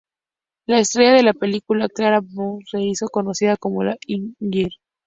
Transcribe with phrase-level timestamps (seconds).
[0.65, 4.71] La estrella de la película Clara Bow se hizo conocida como la "It girl".